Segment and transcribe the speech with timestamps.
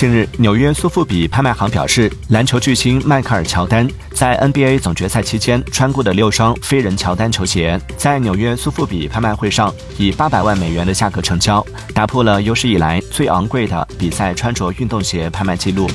[0.00, 15.86] 近日纽约苏富比拍卖行表示篮球巨星迈克尔乔丹在 nba 总决赛期间穿过的六双飞人乔丹球鞋在纽约苏富比拍卖会上以八百万美元的价格成交打破了有史以来最昂贵的比赛穿着运动鞋拍卖记录。